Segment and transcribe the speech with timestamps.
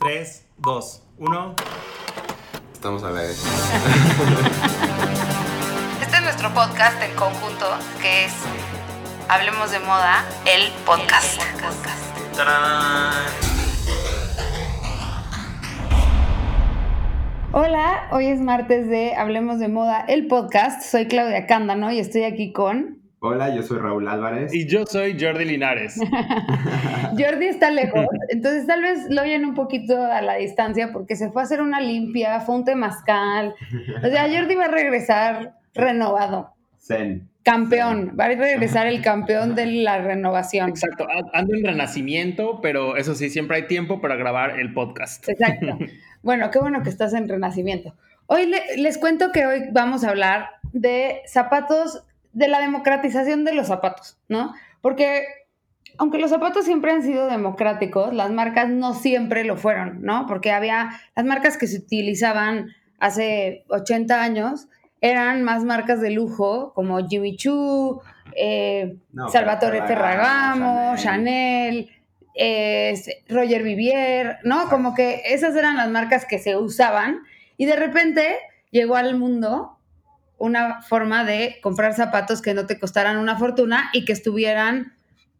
[0.00, 1.54] 3, 2, 1.
[2.72, 3.44] Estamos a la vez.
[6.00, 7.66] Este es nuestro podcast en conjunto,
[8.00, 8.32] que es
[9.28, 11.42] Hablemos de Moda, el podcast.
[17.52, 20.80] Hola, hoy es martes de Hablemos de Moda, el podcast.
[20.80, 22.99] Soy Claudia Cándano y estoy aquí con...
[23.22, 24.54] Hola, yo soy Raúl Álvarez.
[24.54, 26.00] Y yo soy Jordi Linares.
[27.18, 31.30] Jordi está lejos, entonces tal vez lo oyen un poquito a la distancia porque se
[31.30, 33.54] fue a hacer una limpia, fue un temazcal.
[34.02, 36.54] O sea, Jordi va a regresar renovado.
[36.78, 37.28] Zen.
[37.42, 40.70] Campeón, va a regresar el campeón de la renovación.
[40.70, 45.28] Exacto, ando en renacimiento, pero eso sí, siempre hay tiempo para grabar el podcast.
[45.28, 45.78] Exacto.
[46.22, 47.94] Bueno, qué bueno que estás en renacimiento.
[48.26, 53.66] Hoy les cuento que hoy vamos a hablar de zapatos, de la democratización de los
[53.68, 54.54] zapatos, ¿no?
[54.80, 55.24] Porque
[55.98, 60.26] aunque los zapatos siempre han sido democráticos, las marcas no siempre lo fueron, ¿no?
[60.26, 64.68] Porque había las marcas que se utilizaban hace 80 años
[65.00, 68.02] eran más marcas de lujo como Jimmy Choo,
[68.36, 71.90] eh, No, Salvatore Ferragamo, Ferragamo, Chanel,
[72.34, 72.94] eh,
[73.28, 74.56] Roger Vivier, ¿no?
[74.56, 74.76] Exacto.
[74.76, 77.20] Como que esas eran las marcas que se usaban
[77.56, 78.38] y de repente
[78.70, 79.78] llegó al mundo
[80.40, 84.94] una forma de comprar zapatos que no te costaran una fortuna y que estuvieran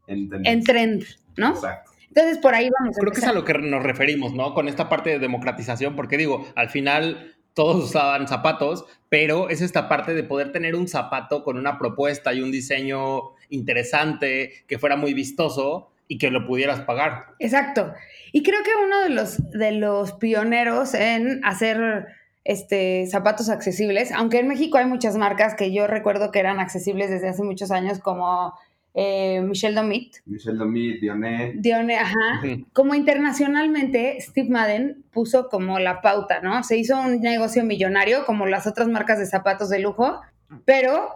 [0.07, 1.05] En, en trend,
[1.37, 1.51] ¿no?
[1.51, 1.91] Exacto.
[2.09, 2.97] Entonces por ahí vamos.
[2.99, 4.53] Creo que es a lo que nos referimos, ¿no?
[4.53, 9.89] Con esta parte de democratización, porque digo, al final todos usaban zapatos, pero es esta
[9.89, 14.97] parte de poder tener un zapato con una propuesta y un diseño interesante, que fuera
[14.97, 17.27] muy vistoso y que lo pudieras pagar.
[17.39, 17.93] Exacto.
[18.33, 22.07] Y creo que uno de los, de los pioneros en hacer
[22.45, 27.11] este, zapatos accesibles, aunque en México hay muchas marcas que yo recuerdo que eran accesibles
[27.11, 28.55] desde hace muchos años, como
[28.95, 31.55] eh, Michel Domit, Michel Domit, Dionet.
[31.57, 32.43] Dione, ajá.
[32.73, 36.63] Como internacionalmente, Steve Madden puso como la pauta, ¿no?
[36.65, 40.21] Se hizo un negocio millonario como las otras marcas de zapatos de lujo,
[40.65, 41.09] pero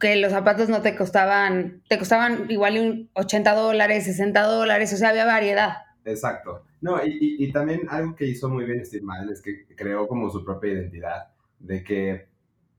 [0.00, 4.96] que los zapatos no te costaban, te costaban igual un 80 dólares, 60 dólares, o
[4.96, 5.76] sea, había variedad.
[6.04, 6.64] Exacto.
[6.80, 10.06] No, y, y- y también algo que hizo muy bien Steve Madden es que creó
[10.06, 11.28] como su propia identidad,
[11.58, 12.26] de que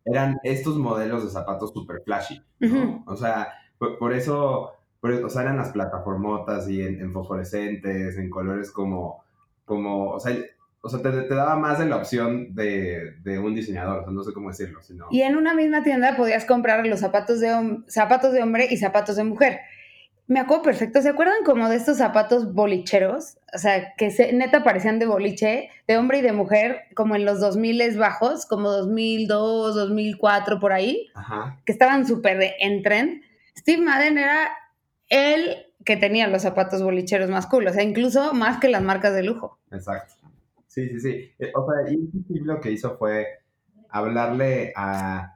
[0.06, 3.03] eran estos modelos de zapatos super flashy, ¿no?
[3.08, 3.47] O sea,
[3.80, 8.69] por, por eso, por- o sea, eran las plataformotas y en, en fosforescentes, en colores
[8.72, 9.24] como,
[9.66, 10.38] como, o sea,
[10.81, 14.13] o sea te, te daba más de la opción de, de un diseñador, o sea,
[14.13, 15.07] no sé cómo decirlo, sino...
[15.09, 19.16] Y en una misma tienda podías comprar los zapatos de, zapatos de hombre y zapatos
[19.16, 19.59] de mujer.
[20.28, 21.02] Me acuerdo perfecto.
[21.02, 23.38] ¿Se acuerdan como de estos zapatos bolicheros?
[23.53, 27.25] O sea, que se- neta parecían de boliche, de hombre y de mujer, como en
[27.25, 31.59] los 2000 bajos, como 2002, 2004, por ahí, Ajá.
[31.66, 33.22] que estaban súper de- en trend.
[33.56, 34.50] Steve Madden era
[35.09, 39.13] el que tenía los zapatos bolicheros más cool, o sea, incluso más que las marcas
[39.13, 39.59] de lujo.
[39.72, 40.16] Exacto.
[40.68, 41.31] Sí, sí, sí.
[41.38, 43.28] Eh, O sea, y lo que hizo fue
[43.90, 45.34] hablarle a,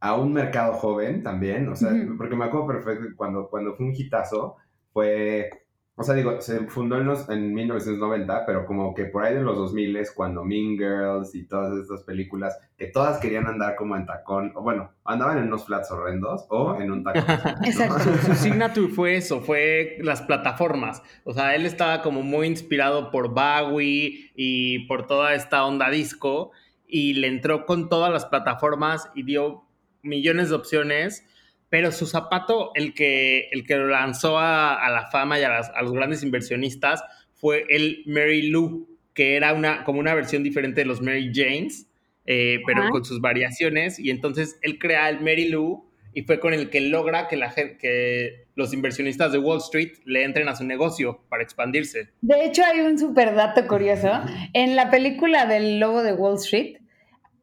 [0.00, 3.94] a un mercado joven también, o sea, porque me acuerdo perfecto cuando, cuando fue un
[3.94, 4.56] hitazo,
[4.92, 5.50] fue,
[5.96, 9.42] o sea, digo, se fundó en, los, en 1990, pero como que por ahí de
[9.42, 14.06] los 2000 cuando Mean Girls y todas estas películas, que todas querían andar como en
[14.06, 17.24] tacón, o bueno, andaban en unos flats horrendos o en un tacón.
[17.26, 17.66] ¿no?
[17.66, 17.98] Exacto.
[17.98, 21.02] Su, su signature fue eso, fue las plataformas.
[21.24, 26.52] O sea, él estaba como muy inspirado por Bowie y por toda esta onda disco
[26.86, 29.67] y le entró con todas las plataformas y dio
[30.02, 31.24] millones de opciones,
[31.68, 35.50] pero su zapato, el que, el que lo lanzó a, a la fama y a,
[35.50, 37.02] las- a los grandes inversionistas,
[37.34, 41.86] fue el Mary Lou, que era una, como una versión diferente de los Mary Janes,
[42.26, 46.52] eh, pero con sus variaciones, y entonces él crea el Mary Lou y fue con
[46.52, 50.64] el que logra que, la, que los inversionistas de Wall Street le entren a su
[50.64, 52.08] negocio para expandirse.
[52.22, 54.10] De hecho, hay un super dato curioso.
[54.52, 56.78] En la película del Lobo de Wall Street,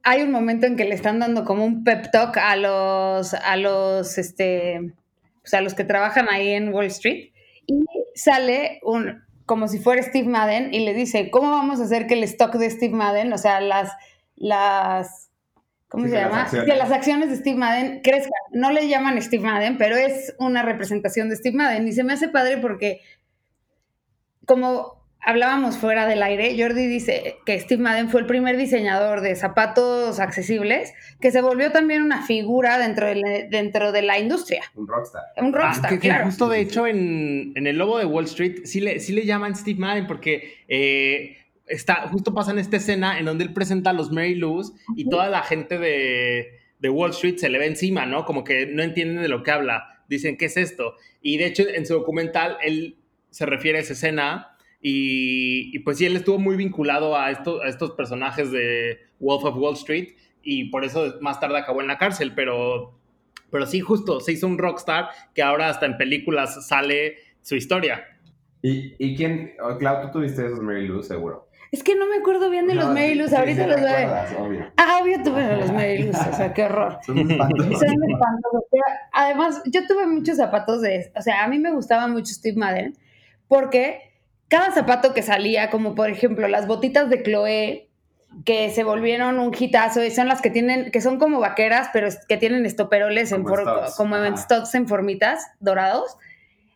[0.05, 3.57] hay un momento en que le están dando como un pep talk a los, a
[3.57, 4.93] los, este,
[5.41, 7.31] pues a los que trabajan ahí en Wall Street
[7.65, 7.83] y
[8.13, 12.13] sale un, como si fuera Steve Madden y le dice, ¿cómo vamos a hacer que
[12.13, 13.91] el stock de Steve Madden, o sea, las,
[14.35, 15.31] las,
[15.87, 16.43] ¿cómo Sí, se llama?
[16.43, 16.69] acciones.
[16.69, 18.31] Que las acciones de Steve Madden crezcan.
[18.53, 22.13] No le llaman Steve Madden, pero es una representación de Steve Madden y se me
[22.13, 23.01] hace padre porque
[24.45, 29.35] como hablábamos fuera del aire, Jordi dice que Steve Madden fue el primer diseñador de
[29.35, 34.61] zapatos accesibles que se volvió también una figura dentro de la, dentro de la industria.
[34.75, 35.23] Un rockstar.
[35.37, 36.25] Un rockstar, Ah, que, que claro.
[36.25, 39.55] justo de hecho en, en el Lobo de Wall Street sí le, sí le llaman
[39.55, 43.93] Steve Madden porque eh, está, justo pasa en esta escena en donde él presenta a
[43.93, 48.05] los Mary Lou's y toda la gente de, de Wall Street se le ve encima,
[48.05, 48.25] ¿no?
[48.25, 50.03] Como que no entienden de lo que habla.
[50.07, 50.95] Dicen, ¿qué es esto?
[51.21, 52.97] Y de hecho en su documental él
[53.31, 54.54] se refiere a esa escena
[54.87, 59.57] Y, pues sí, él estuvo muy vinculado a, esto, a estos personajes de Wolf of
[59.57, 60.09] Wall Street
[60.43, 62.93] y por eso más tarde acabó en la cárcel, pero,
[63.49, 68.05] pero sí, justo, se hizo un rockstar que ahora hasta en películas sale su historia.
[68.61, 71.49] ¿Y, y quién, oh, Clau, tú tuviste esos Mary Lou, seguro?
[71.71, 74.45] Es que no me acuerdo bien de los Mary Lou, ahorita los veo.
[74.45, 74.71] Obvio.
[74.77, 76.99] Ah, obvio tuve los Mary Lou, o sea, qué horror.
[77.07, 77.79] Son espantosos.
[77.79, 78.63] Son espantosos.
[79.13, 82.93] además, yo tuve muchos zapatos de, o sea, a mí me gustaba mucho Steve Madden,
[83.47, 84.13] porque
[84.47, 87.89] cada zapato que salía, como por ejemplo las botitas de Chloe,
[88.43, 92.09] que se volvieron un hitazo, y son las que tienen, que son como vaqueras, pero
[92.27, 94.35] que tienen estoperoles en como en
[94.73, 96.17] en formitas dorados.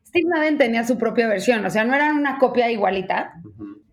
[0.08, 3.34] Steve Madden tenía su propia versión, o sea, no eran una copia igualita,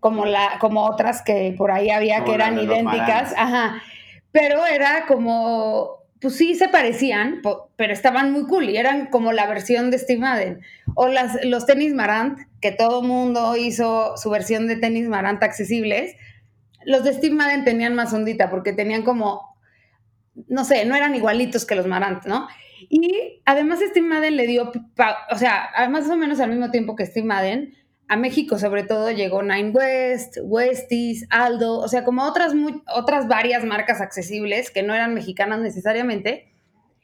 [0.00, 3.82] como, la, como otras que por ahí había que eran idénticas, ajá,
[4.31, 7.42] pero era como, pues sí se parecían,
[7.76, 10.60] pero estaban muy cool y eran como la versión de Steve Madden.
[10.94, 16.14] O las, los tenis Marant, que todo mundo hizo su versión de tenis Marant accesibles.
[16.84, 19.56] Los de Steve Madden tenían más ondita porque tenían como,
[20.48, 22.48] no sé, no eran igualitos que los Marant, ¿no?
[22.88, 24.72] Y además Steve Madden le dio,
[25.30, 27.74] o sea, más o menos al mismo tiempo que Steve Madden,
[28.08, 32.53] a México sobre todo llegó Nine West, Westies, Aldo, o sea, como otras,
[32.94, 36.53] otras varias marcas accesibles que no eran mexicanas necesariamente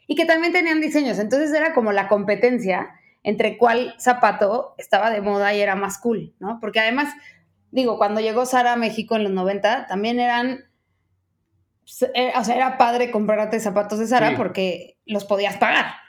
[0.06, 1.18] y que también tenían diseños.
[1.18, 2.90] Entonces era como la competencia
[3.24, 6.58] entre cuál zapato estaba de moda y era más cool, ¿no?
[6.60, 7.12] Porque además,
[7.70, 10.64] digo, cuando llegó Sara a México en los 90, también eran,
[12.14, 16.01] eh, o sea, era padre comprarte zapatos de Sara porque los podías pagar.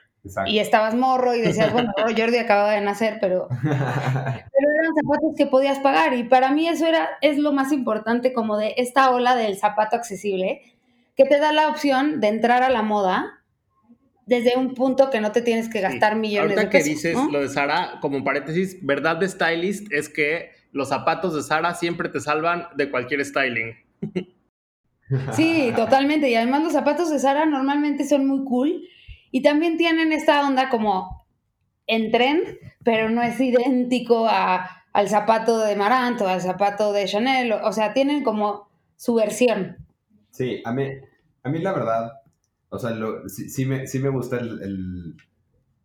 [0.45, 5.47] Y estabas morro y decías, bueno, Jordi acababa de nacer, pero, pero eran zapatos que
[5.47, 6.13] podías pagar.
[6.13, 9.97] Y para mí eso era, es lo más importante como de esta ola del zapato
[9.97, 10.61] accesible,
[11.15, 13.43] que te da la opción de entrar a la moda
[14.25, 16.73] desde un punto que no te tienes que gastar millones de pesos.
[16.73, 21.35] Ahorita que dices lo de Sara, como paréntesis, verdad de stylist es que los zapatos
[21.35, 23.75] de Sara siempre te salvan de cualquier styling.
[25.33, 26.29] Sí, totalmente.
[26.29, 28.87] Y además los zapatos de Sara normalmente son muy cool
[29.33, 31.25] y también tienen esta onda como
[31.87, 32.43] en trend,
[32.83, 37.51] pero no es idéntico a, al zapato de Marant o al zapato de Chanel.
[37.51, 39.77] O, sea, tienen como su versión.
[40.29, 40.87] Sí, a mí,
[41.41, 42.21] a mí la verdad,
[42.69, 42.91] o sea,
[43.27, 45.15] sí, me, sí me gusta el,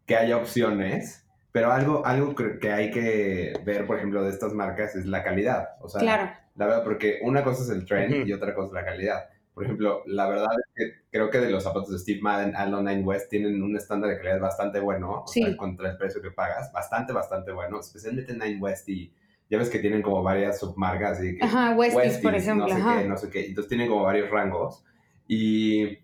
[0.04, 4.94] que haya opciones, pero algo, algo que hay que ver, por ejemplo, de estas marcas
[4.94, 5.70] es la calidad.
[5.80, 6.30] O sea, claro.
[6.54, 9.30] la verdad, porque una cosa es el trend y otra cosa es la calidad.
[9.58, 12.80] Por ejemplo, la verdad es que creo que de los zapatos de Steve Madden, Aldo
[12.80, 16.30] Nine West tienen un estándar de calidad bastante bueno, o sea, contra el precio que
[16.30, 19.12] pagas, bastante, bastante bueno, especialmente Nine West y
[19.50, 22.68] ya ves que tienen como varias submarcas y que Ajá, Westies, por ejemplo.
[22.68, 23.46] No sé qué, no sé qué.
[23.46, 24.84] Entonces tienen como varios rangos
[25.26, 25.98] y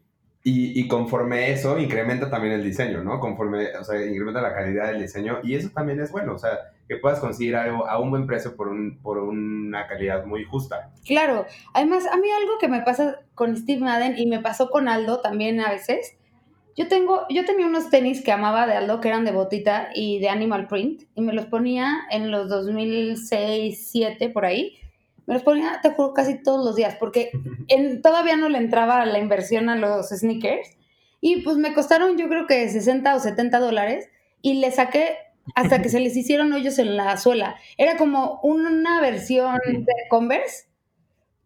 [0.47, 3.19] y, y, conforme eso, incrementa también el diseño, ¿no?
[3.19, 6.74] Conforme, o sea, incrementa la calidad del diseño y eso también es bueno, o sea,
[6.88, 10.90] que puedas conseguir algo a un buen precio por, un, por una calidad muy justa.
[11.04, 14.88] Claro, además a mí algo que me pasa con Steve Madden y me pasó con
[14.88, 16.16] Aldo también a veces,
[16.76, 20.19] yo tengo, yo tenía unos tenis que amaba de Aldo que eran de botita y
[20.19, 24.78] de animal print y me los ponía en los 2006, 2007 por ahí
[25.26, 27.31] me los ponía, te juro, casi todos los días, porque
[27.69, 30.76] en, todavía no le entraba la inversión a los sneakers.
[31.20, 34.10] Y pues me costaron, yo creo que 60 o 70 dólares.
[34.42, 35.16] Y le saqué
[35.55, 37.56] hasta que se les hicieron hoyos en la suela.
[37.76, 40.69] Era como una versión de Converse,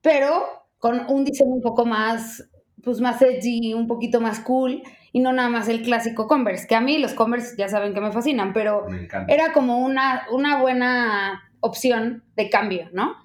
[0.02, 0.44] pero
[0.78, 2.48] con un diseño un poco más,
[2.82, 4.82] pues más edgy, un poquito más cool.
[5.10, 8.00] Y no nada más el clásico Converse, que a mí los Converse ya saben que
[8.00, 8.86] me fascinan, pero
[9.26, 13.16] era como una, una buena opción de cambio, ¿no?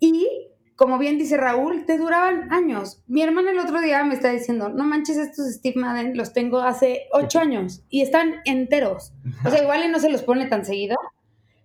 [0.00, 0.49] Y
[0.80, 3.02] como bien dice Raúl, te duraban años.
[3.06, 6.60] Mi hermana el otro día me está diciendo, no manches, estos Steve Madden los tengo
[6.60, 9.12] hace ocho años y están enteros.
[9.44, 10.96] O sea, igual y no se los pone tan seguido,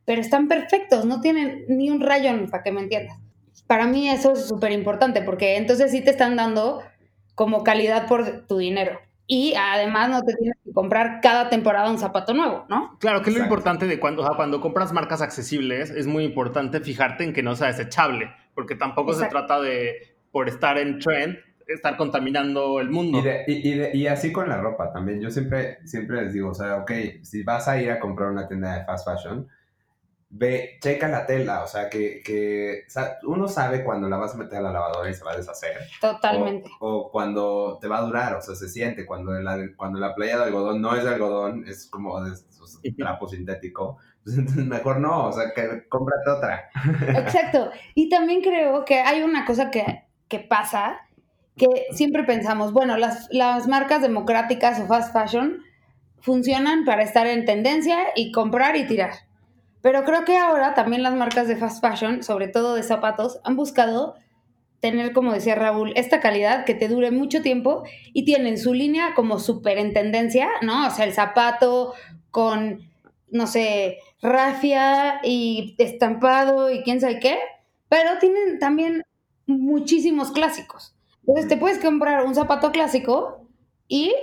[0.04, 3.18] pero están perfectos, no tienen ni un rayón, para que me entiendas.
[3.68, 6.82] Para mí eso es súper importante porque entonces sí te están dando
[7.36, 11.98] como calidad por tu dinero y además no te tienes que comprar cada temporada un
[11.98, 12.98] zapato nuevo, ¿no?
[13.00, 17.24] Claro, que es lo importante de cuando, cuando compras marcas accesibles, es muy importante fijarte
[17.24, 21.98] en que no sea desechable, porque tampoco se trata de, por estar en trend, estar
[21.98, 23.22] contaminando el mundo.
[23.48, 25.22] Y, y, así con la ropa también.
[25.22, 28.48] Yo siempre, siempre les digo, o sea, ok, si vas a ir a comprar una
[28.48, 29.48] tienda de fast fashion,
[30.30, 32.84] ve, checa la tela, o sea, que, que
[33.24, 35.78] uno sabe cuando la vas a meter a la lavadora y se va a deshacer.
[36.02, 36.70] Totalmente.
[36.80, 40.38] O, cuando te va a durar, o sea, se siente, cuando la, cuando la playa
[40.38, 42.34] de algodón no es de algodón, es como de,
[42.98, 43.98] trapo sintético.
[44.56, 46.70] Mejor no, o sea, que cómprate otra.
[47.20, 47.72] Exacto.
[47.94, 50.98] Y también creo que hay una cosa que, que pasa,
[51.56, 55.60] que siempre pensamos, bueno, las, las marcas democráticas o fast fashion
[56.20, 59.12] funcionan para estar en tendencia y comprar y tirar
[59.82, 63.56] Pero creo que ahora también las marcas de fast fashion, sobre todo de zapatos, han
[63.56, 64.16] buscado
[64.80, 69.14] tener, como decía Raúl, esta calidad que te dure mucho tiempo y tienen su línea
[69.16, 70.88] como súper en tendencia, ¿no?
[70.88, 71.94] O sea, el zapato
[72.32, 72.90] con,
[73.30, 77.38] no sé, rafia y estampado y quién sabe qué,
[77.90, 79.04] pero tienen también
[79.48, 80.96] muchísimos clásicos.
[81.28, 83.48] Entonces te puedes comprar un zapato clásico
[83.88, 84.14] y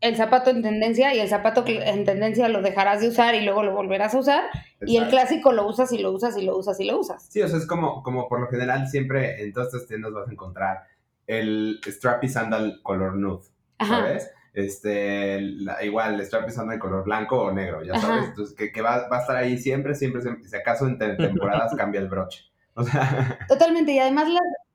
[0.00, 3.62] el zapato en tendencia y el zapato en tendencia lo dejarás de usar y luego
[3.62, 4.44] lo volverás a usar
[4.80, 7.24] y el clásico lo usas y lo usas y lo usas y lo usas.
[7.30, 10.28] Sí, o sea, es como, como por lo general siempre en todas estas tiendas vas
[10.28, 10.82] a encontrar
[11.28, 13.44] el Strappy Sandal color nude,
[13.78, 14.28] ¿sabes?
[14.52, 15.40] Este,
[15.82, 18.26] igual el Strappy Sandal color blanco o negro, ya sabes.
[18.28, 22.08] Entonces, que, va, va, a estar ahí siempre, siempre, si acaso en temporadas cambia el
[22.08, 22.44] broche.
[22.74, 23.38] O sea...
[23.48, 24.28] Totalmente, y además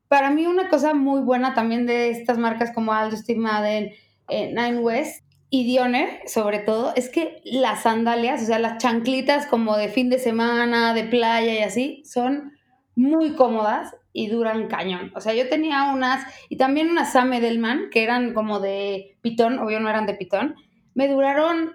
[0.07, 3.91] para mí una cosa muy buena también de estas marcas como Aldo, Steve Madden,
[4.29, 9.45] eh, Nine West y Dioner, sobre todo, es que las sandalias, o sea, las chanclitas
[9.45, 12.53] como de fin de semana, de playa y así, son
[12.95, 15.11] muy cómodas y duran cañón.
[15.15, 19.59] O sea, yo tenía unas, y también unas Sam Edelman, que eran como de pitón,
[19.59, 20.55] obvio no eran de pitón,
[20.93, 21.73] me duraron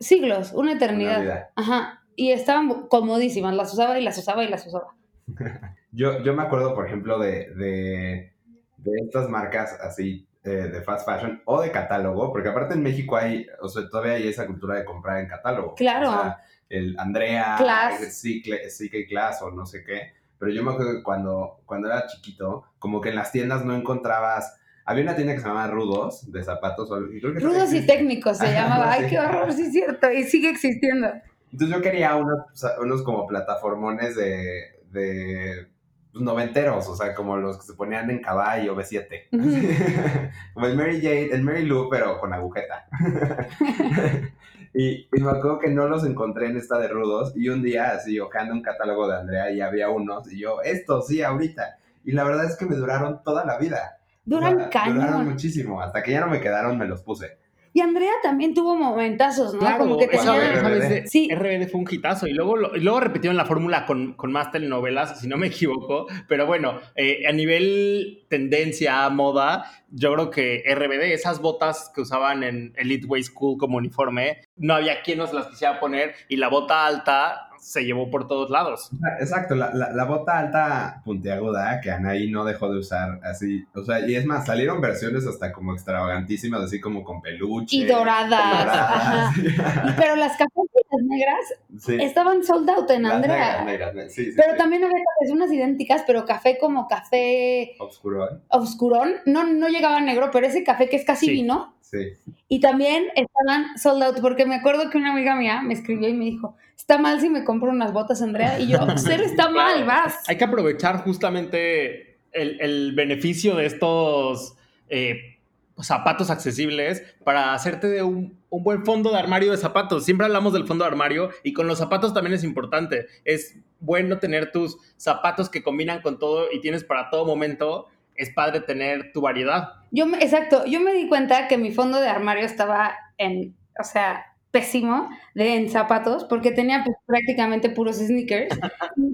[0.00, 1.50] siglos, una eternidad.
[1.54, 2.02] Ajá.
[2.16, 4.94] Y estaban comodísimas, las usaba y las usaba y las usaba.
[5.92, 8.32] yo, yo me acuerdo, por ejemplo, de, de,
[8.76, 13.14] de estas marcas así eh, de fast fashion o de catálogo, porque aparte en México
[13.14, 15.74] hay, o sea, todavía hay esa cultura de comprar en catálogo.
[15.74, 16.08] Claro.
[16.08, 16.38] O sea,
[16.70, 18.22] el Andrea, Class.
[18.22, 20.14] CK Class o no sé qué.
[20.40, 23.76] Pero yo me acuerdo que cuando, cuando era chiquito, como que en las tiendas no
[23.76, 24.56] encontrabas
[24.90, 26.90] había una tienda que se llamaba Rudos, de zapatos.
[26.90, 28.90] Rudos y técnicos se llamaba.
[28.90, 30.10] Ay, qué horror, sí es cierto.
[30.10, 31.06] Y sigue existiendo.
[31.52, 32.40] Entonces yo quería unos,
[32.80, 35.68] unos como plataformones de, de
[36.12, 39.28] pues, noventeros, o sea, como los que se ponían en caballo, B7.
[40.54, 42.88] como el Mary Jane, el Mary Lou, pero con agujeta.
[44.72, 48.18] y, me acuerdo que no los encontré en esta de rudos, y un día así,
[48.20, 51.78] ojando un catálogo de Andrea, y había unos, y yo, esto sí, ahorita.
[52.04, 53.98] Y la verdad es que me duraron toda la vida.
[54.24, 57.39] Duran o Duraron muchísimo, hasta que ya no me quedaron, me los puse.
[57.72, 59.78] Y Andrea también tuvo momentazos, ¿no?
[59.78, 60.60] Como que tenía...
[60.60, 61.06] RBD.
[61.06, 61.28] Sí.
[61.32, 62.26] RBD fue un hitazo.
[62.26, 66.06] Y luego, luego repitieron la fórmula con, con, más telenovelas, si no me equivoco.
[66.28, 72.42] Pero bueno, eh, a nivel tendencia, moda, yo creo que RBD, esas botas que usaban
[72.42, 76.14] en Elite Way School como uniforme, no había quien nos las quisiera poner.
[76.28, 78.90] Y la bota alta se llevó por todos lados.
[79.20, 83.64] Exacto, la, la, bota alta puntiaguda que Anaí no dejó de usar así.
[83.74, 87.76] O sea, y es más, salieron versiones hasta como extravagantísimas, así como con peluche.
[87.76, 89.34] Y doradas.
[89.96, 90.70] pero las cafés
[91.02, 93.64] negras estaban sold out en Andrea.
[93.64, 97.74] pero también había cafés unas idénticas, pero café como café.
[97.78, 98.42] Obscurón.
[98.48, 99.14] Obscurón.
[99.26, 101.74] No, no llegaba negro, pero ese café que es casi vino.
[101.90, 102.12] Sí.
[102.48, 106.12] Y también estaban sold out, porque me acuerdo que una amiga mía me escribió y
[106.12, 108.60] me dijo, está mal si me compro unas botas, Andrea.
[108.60, 110.28] Y yo, ser está mal, vas.
[110.28, 114.54] Hay que aprovechar justamente el, beneficio de estos
[114.88, 115.38] eh,
[115.80, 120.04] zapatos accesibles para hacerte de un, un, buen fondo de armario de zapatos.
[120.04, 123.06] Siempre hablamos del fondo de armario y con los zapatos también es importante.
[123.24, 127.88] Es bueno tener tus zapatos que combinan con todo y tienes para todo momento
[128.20, 129.70] es padre tener tu variedad.
[129.90, 133.84] Yo me, exacto, yo me di cuenta que mi fondo de armario estaba en, o
[133.84, 138.58] sea, pésimo de en zapatos porque tenía pues, prácticamente puros sneakers.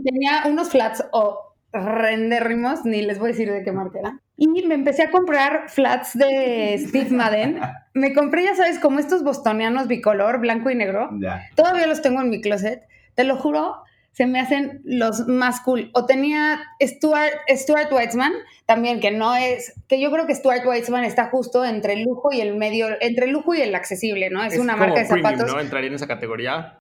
[0.05, 4.21] tenía unos flats o rendérrimos, ni les voy a decir de qué marca era.
[4.37, 7.61] Y me empecé a comprar flats de Steve Madden.
[7.95, 11.11] Me compré, ya sabes, como estos bostonianos bicolor, blanco y negro.
[11.55, 12.83] Todavía los tengo en mi closet.
[13.15, 13.83] Te lo juro,
[14.17, 15.91] se me hacen los más cool.
[15.93, 18.33] O tenía Stuart, Stuart Weitzman,
[18.65, 22.33] también, que no es, que yo creo que Stuart Weitzman está justo entre el lujo
[22.33, 24.43] y el medio, entre el lujo y el accesible, ¿no?
[24.43, 25.53] Es, una marca de zapatos.
[25.53, 25.61] ¿no?
[25.61, 26.79] Entraría en esa categoría.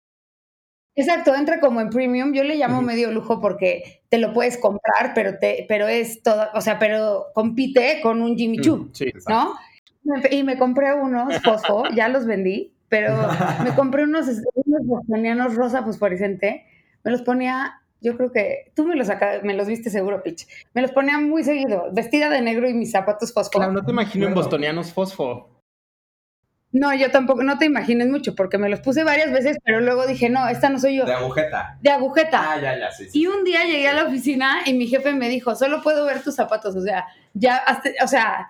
[0.95, 2.31] Exacto, entra como en premium.
[2.31, 6.47] Yo le llamo medio lujo porque te lo puedes comprar, pero te, pero es todo,
[6.53, 8.89] o sea, pero compite con un Jimmy Choo,
[9.27, 9.55] ¿no?
[10.31, 13.13] Y me compré unos fosfo, ya los vendí, pero
[13.65, 14.27] me compré unos,
[14.65, 16.65] unos rosa fosforescente
[17.05, 19.07] me los ponía, yo creo que tú me los,
[19.43, 20.47] me los viste seguro, Pitch.
[20.73, 23.59] Me los ponía muy seguido, vestida de negro y mis zapatos fosfo.
[23.59, 25.51] Claro, no te imagino en bostonianos fosfo.
[26.71, 30.05] No, yo tampoco, no te imagines mucho, porque me los puse varias veces, pero luego
[30.07, 31.05] dije, no, esta no soy yo.
[31.05, 31.77] De agujeta.
[31.79, 32.51] De agujeta.
[32.51, 33.07] Ah, ya, ya, sí.
[33.13, 36.21] Y un día llegué a la oficina y mi jefe me dijo, solo puedo ver
[36.21, 37.63] tus zapatos, o sea, ya,
[38.03, 38.49] o sea,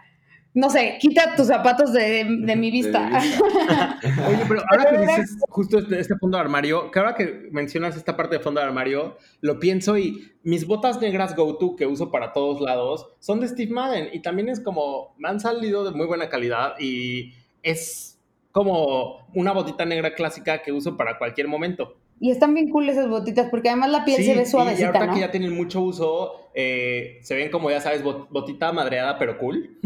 [0.55, 3.09] no sé, quita tus zapatos de, mi vista.
[4.27, 7.97] Oye, pero ahora que dices justo este, este, fondo de armario, que ahora que mencionas
[7.97, 12.09] esta parte de fondo de armario, lo pienso y mis botas negras go-to que uso
[12.09, 15.91] para todos lados son de Steve Madden y también es como, me han salido de
[15.91, 18.17] muy buena calidad y es
[18.53, 21.97] como una botita negra clásica que uso para cualquier momento.
[22.19, 24.87] Y están bien cool esas botitas porque además la piel Sí, se ve y suavecita,
[24.87, 25.13] ahorita ¿no?
[25.13, 29.37] que ya tienen mucho uso, eh, se ven como, ya sabes, bot- botita madreada, pero
[29.37, 29.77] cool.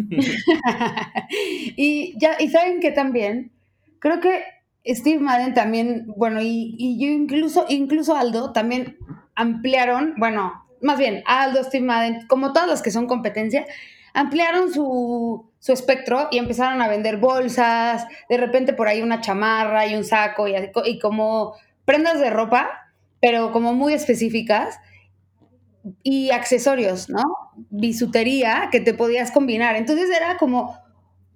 [1.75, 3.51] y ya, y saben que también,
[3.99, 4.43] creo que
[4.85, 8.97] Steve Madden también, bueno, y, y yo incluso, incluso Aldo también
[9.35, 13.65] ampliaron, bueno, más bien, Aldo, Steve Madden, como todas las que son competencia,
[14.13, 19.85] ampliaron su, su espectro y empezaron a vender bolsas, de repente por ahí una chamarra
[19.87, 20.53] y un saco y,
[20.85, 21.53] y como
[21.89, 22.69] prendas de ropa,
[23.19, 24.77] pero como muy específicas
[26.03, 27.23] y accesorios, ¿no?
[27.71, 29.75] Bisutería que te podías combinar.
[29.75, 30.77] Entonces era como,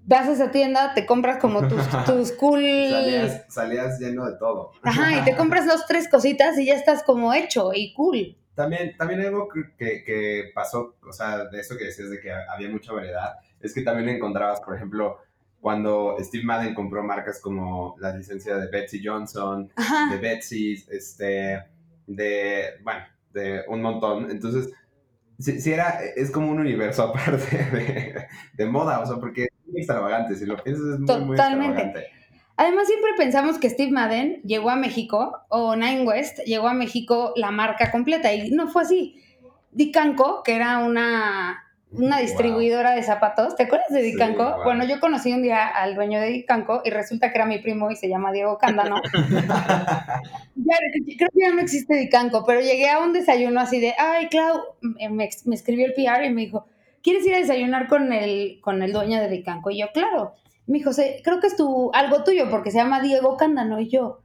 [0.06, 2.62] vas a esa tienda, te compras como tus, tus cool...
[2.62, 4.72] Salías, salías lleno de todo.
[4.84, 8.38] Ajá, y te compras dos, tres cositas y ya estás como hecho y cool.
[8.54, 12.32] También, también algo que, que- que pasó, o sea, de eso que decías de que
[12.32, 15.18] había mucha variedad, es que también encontrabas, por ejemplo,
[15.64, 20.18] cuando Steve Madden compró marcas como la licencia de Betsy Johnson, de Ajá.
[20.22, 21.64] Betsy, este,
[22.06, 23.00] de, bueno,
[23.32, 24.30] de un montón.
[24.30, 24.74] Entonces,
[25.40, 29.68] si, si era, es como un universo aparte de, de moda, o sea, porque es
[29.72, 31.82] muy extravagante, si lo piensas es muy, muy Totalmente.
[31.82, 32.08] extravagante.
[32.58, 37.32] Además, siempre pensamos que Steve Madden llegó a México o Nine West llegó a México
[37.38, 39.16] la marca completa y no fue así.
[39.72, 41.64] Dicanco, que era una,
[41.94, 42.26] una Wow.
[42.26, 44.44] distribuidora de zapatos, ¿te acuerdas de Sí, Dicanco?
[44.44, 44.64] wow.
[44.64, 47.92] Bueno, yo conocí un día al dueño de Dicanco y resulta que era mi primo
[47.92, 49.02] y se llama Diego Cándano.
[50.56, 50.78] Ya,
[51.18, 54.62] creo que ya no existe Dicanco, pero llegué a un desayuno así de, ay, Clau,
[54.82, 56.68] me, me- escribió el PR y me dijo,
[57.02, 59.72] ¿quieres ir a desayunar con el, con el dueño de Dicanco?
[59.72, 60.36] Y yo, claro.
[60.66, 63.82] Me dijo, "Sí, creo que es tu, algo tuyo porque se llama Diego Cándano.
[63.82, 64.22] Y yo,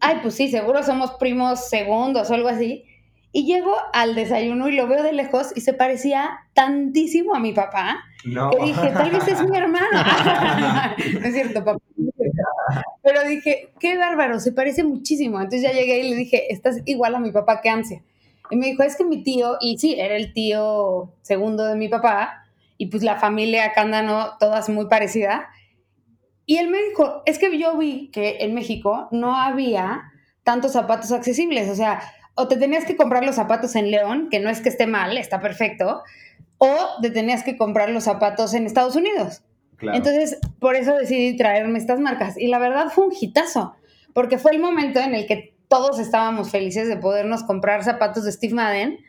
[0.00, 2.84] ay, pues sí, seguro somos primos segundos o algo así.
[3.30, 7.52] Y llego al desayuno y lo veo de lejos y se parecía tantísimo a mi
[7.52, 8.50] papá No.
[8.50, 9.86] que dije, tal vez es mi hermano.
[11.20, 11.78] no es cierto, papá.
[13.02, 15.38] Pero dije, qué bárbaro, se parece muchísimo.
[15.38, 18.02] Entonces ya llegué y le dije, estás igual a mi papá, qué ansia.
[18.50, 21.88] Y me dijo, es que mi tío, y sí, era el tío segundo de mi
[21.88, 22.44] papá,
[22.78, 25.48] y pues la familia Cándano, todas muy parecida.
[26.46, 30.04] Y él me dijo, es que yo vi que en México no había
[30.44, 31.68] tantos zapatos accesibles.
[31.68, 32.00] O sea,
[32.38, 35.18] o te tenías que comprar los zapatos en León, que no es que esté mal,
[35.18, 36.04] está perfecto,
[36.58, 39.42] o te tenías que comprar los zapatos en Estados Unidos.
[39.76, 39.98] Claro.
[39.98, 42.38] Entonces, por eso decidí traerme estas marcas.
[42.38, 43.74] Y la verdad fue un hitazo,
[44.14, 48.30] porque fue el momento en el que todos estábamos felices de podernos comprar zapatos de
[48.30, 49.00] Steve Madden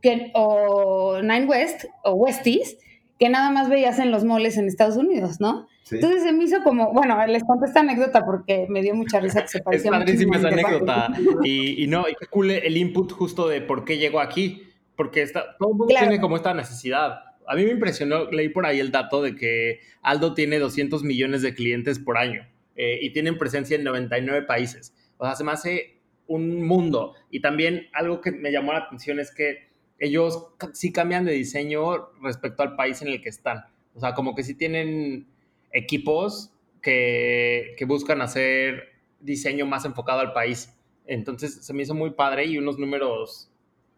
[0.00, 2.76] que, o Nine West o Westies,
[3.22, 5.68] que nada más veías en los moles en Estados Unidos, ¿no?
[5.84, 5.94] Sí.
[5.94, 9.42] Entonces se me hizo como, bueno, les conté esta anécdota porque me dio mucha risa
[9.42, 11.12] que se Es parecía padrísima esa anécdota.
[11.44, 14.64] Y, y no, y qué cool el input justo de por qué llegó aquí.
[14.96, 16.08] Porque está, todo el mundo Claro.
[16.08, 17.20] tiene como esta necesidad.
[17.46, 21.42] A mí me impresionó, leí por ahí el dato de que Aldo tiene 200 millones
[21.42, 24.96] de clientes por año eh, y tienen presencia en 99 países.
[25.16, 27.14] O sea, se me hace un mundo.
[27.30, 29.70] Y también algo que me llamó la atención es que
[30.02, 33.64] ellos sí cambian de diseño respecto al país en el que están.
[33.94, 35.28] O sea, como que sí tienen
[35.70, 40.76] equipos que, que buscan hacer diseño más enfocado al país.
[41.06, 43.48] Entonces se me hizo muy padre y unos números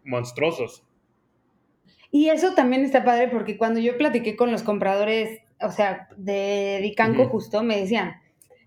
[0.04, 0.84] monstruosos.
[2.10, 6.80] Y eso también está padre porque cuando yo platiqué con los compradores, o sea, de
[6.82, 8.16] Dicanco justo, me decían,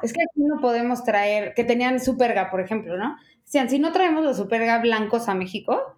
[0.01, 3.15] es que aquí no podemos traer, que tenían Superga, por ejemplo, ¿no?
[3.43, 5.97] Decían, si no traemos los Superga blancos a México,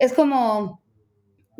[0.00, 0.79] es como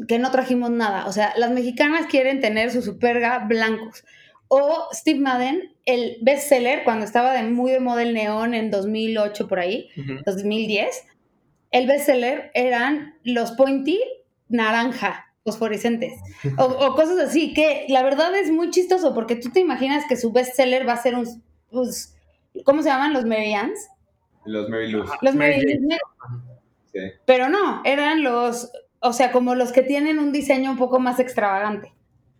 [0.08, 1.06] que no trajimos nada.
[1.06, 4.04] O sea, las mexicanas quieren tener sus Superga blancos.
[4.48, 9.46] O Steve Madden, el bestseller, cuando estaba de muy de moda el neón en 2008
[9.46, 9.88] por ahí,
[10.26, 11.04] 2010,
[11.70, 14.00] el bestseller eran los pointy
[14.48, 16.14] naranja, fosforescentes,
[16.58, 20.16] o, o cosas así, que la verdad es muy chistoso porque tú te imaginas que
[20.16, 22.16] su bestseller va a ser un, pues,
[22.64, 23.12] ¿cómo se llaman?
[23.12, 23.78] Los Marians.
[24.44, 25.10] Los Mary Lou's.
[25.22, 25.60] Los Mary.
[25.62, 25.98] Lou's,
[26.92, 26.98] Sí.
[27.24, 31.18] pero no, eran los, o sea, como los que tienen un diseño un poco más
[31.18, 31.92] extravagante.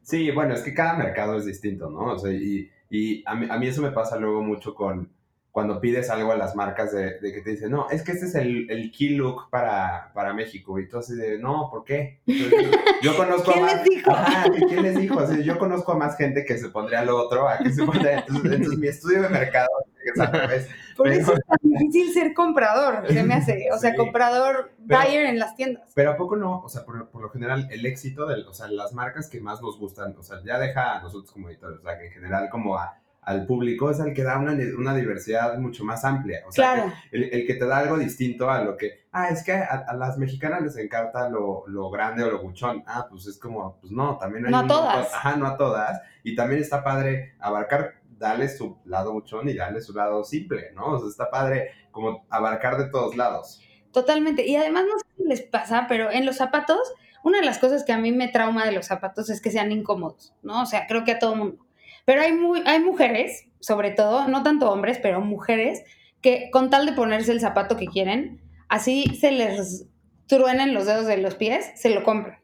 [0.03, 2.15] Sí, bueno, es que cada mercado es distinto, ¿no?
[2.15, 5.11] O sea, y, y a, mí, a mí eso me pasa luego mucho con
[5.51, 8.27] cuando pides algo a las marcas de, de que te dicen, no, es que este
[8.27, 10.79] es el, el key look para, para México.
[10.79, 12.21] Y tú así de, no, ¿por qué?
[12.27, 12.71] Entonces,
[13.03, 13.77] yo conozco ¿Quién a más...
[13.77, 14.13] les dijo?
[14.57, 15.35] ¿y ¿quién les dijo?
[15.43, 18.21] Yo conozco a más gente que se pondría lo otro, a que se pondría...
[18.21, 19.69] Entonces, entonces mi estudio de mercado
[20.05, 20.69] es al revés.
[21.01, 23.69] Por Pero- eso es tan difícil ser comprador, se me hace.
[23.73, 23.97] O sea, Sí.
[23.97, 25.91] comprador, Pero- buyer en las tiendas.
[25.95, 28.69] Pero a poco no, o sea, por, por lo general, el éxito de, o sea,
[28.69, 31.83] las marcas que más nos gustan, o sea, ya deja a nosotros como editores, o
[31.83, 35.57] sea, que en general como a- al público es el que da una, una diversidad
[35.59, 36.41] mucho más amplia.
[36.49, 36.93] O sea, Claro.
[37.13, 39.95] el, el que te da algo distinto a lo que, ah, es que a, a
[39.95, 42.83] las mexicanas les encanta lo, lo grande o lo buchón.
[42.87, 45.15] Ah, pues es como, pues no, también hay No a montón- todas.
[45.15, 46.01] Ajá, no a todas.
[46.25, 50.93] Y también está padre abarcar dale su lado buchón y dale su lado simple, ¿no?
[50.93, 53.61] O sea, está padre como abarcar de todos lados.
[53.93, 54.47] Totalmente.
[54.47, 56.81] Y además no sé si les pasa, pero en los zapatos,
[57.25, 59.73] una de las cosas que a mí me trauma de los zapatos es que sean
[59.73, 60.63] incómodos, ¿no?
[60.63, 61.67] O sea, creo que a todo mundo.
[62.05, 65.83] Pero hay, muy, hay mujeres, sobre todo, no tanto hombres, pero mujeres,
[66.21, 69.87] que con tal de ponerse el zapato que quieren, así se les
[70.27, 72.39] truenen los dedos de los pies, se lo compran.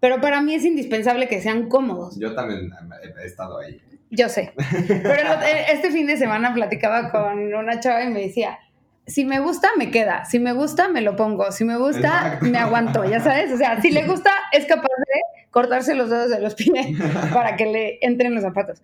[0.00, 2.18] Pero para mí es indispensable que sean cómodos.
[2.18, 2.70] Yo también
[3.22, 3.80] he estado ahí.
[4.10, 4.52] Yo sé.
[4.88, 5.40] Pero
[5.72, 8.58] este fin de semana platicaba con una chava y me decía,
[9.06, 10.24] si me gusta, me queda.
[10.24, 11.50] Si me gusta, me lo pongo.
[11.52, 13.52] Si me gusta, me aguanto, ya sabes.
[13.52, 16.96] O sea, si le gusta, es capaz de cortarse los dedos de los pies
[17.32, 18.82] para que le entren los zapatos.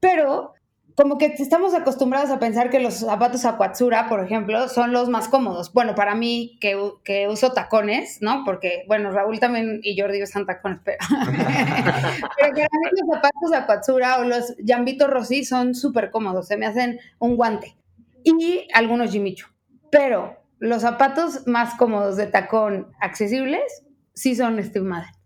[0.00, 0.54] Pero
[0.98, 5.28] como que estamos acostumbrados a pensar que los zapatos Aquatsura, por ejemplo, son los más
[5.28, 5.72] cómodos.
[5.72, 8.42] Bueno, para mí, que, que uso tacones, ¿no?
[8.44, 10.98] Porque, bueno, Raúl también y Jordi usan tacones, pero...
[11.08, 16.66] pero para mí los zapatos Aquatsura o los Jambito Rossi son súper cómodos, se me
[16.66, 17.76] hacen un guante.
[18.24, 19.46] Y algunos Jimicho.
[19.92, 23.84] Pero los zapatos más cómodos de tacón accesibles
[24.14, 25.17] sí son Steve Madden.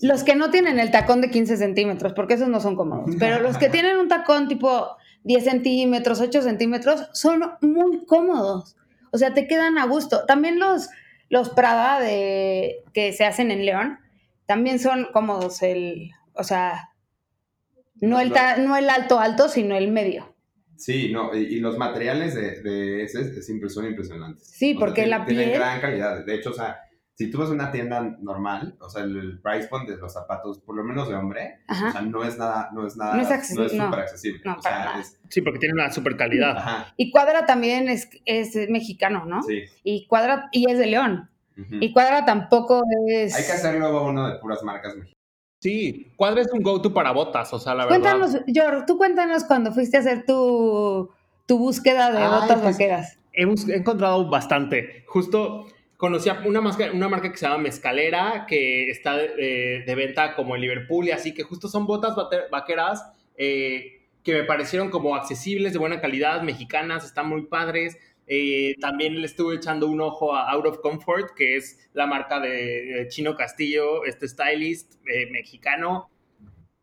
[0.00, 3.40] Los que no tienen el tacón de 15 centímetros, porque esos no son cómodos, pero
[3.40, 8.76] los que tienen un tacón tipo 10 centímetros, 8 centímetros, son muy cómodos.
[9.12, 10.24] O sea, te quedan a gusto.
[10.26, 10.88] También los,
[11.28, 13.98] los Prada de, que se hacen en León,
[14.46, 15.62] también son cómodos.
[15.62, 16.90] El, o sea,
[18.00, 20.34] no el, no el alto alto, sino el medio.
[20.76, 24.46] Sí, no, y, los materiales de, de ese son impresionantes.
[24.46, 25.38] Sí, porque la piel...
[25.38, 26.24] Tienen gran calidad.
[26.24, 26.78] De hecho, o sea,
[27.18, 30.60] si tú vas a una tienda normal, o sea, el, price point de los zapatos,
[30.60, 33.30] por lo menos de hombre, o sea, no es nada, no es nada, no es,
[33.32, 34.40] accesible, súper accesible.
[34.44, 36.56] No, o sea, Sí, porque tiene una super calidad.
[36.56, 36.94] Ajá.
[36.96, 39.42] Y Cuadra también es, es mexicano, ¿no?
[39.42, 39.64] Sí.
[39.82, 41.28] Y Cuadra, y es de León.
[41.56, 43.34] Y Cuadra tampoco es...
[43.34, 45.18] Hay que hacer luego uno de puras marcas mexicanas.
[45.60, 47.98] Sí, Cuadra es un go-to para botas, o sea, la verdad.
[47.98, 51.10] Cuéntanos, George, tú cuéntanos cuando fuiste a hacer tu,
[51.46, 53.18] tu búsqueda de botas pues, vaqueras.
[53.32, 55.04] He, he encontrado bastante.
[55.08, 55.66] Justo
[55.98, 60.62] conocí una, marca, una marca que se llama Mezcalera, que está de, venta como en
[60.62, 62.14] Liverpool y así, que justo son botas
[62.50, 63.04] vaqueras
[63.36, 67.98] eh, que me parecieron como accesibles, de buena calidad, mexicanas, están muy padres.
[68.28, 72.38] Eh, también le estuve echando un ojo a Out of Comfort, que es la marca
[72.38, 76.10] de, Chino Castillo, este stylist eh, mexicano.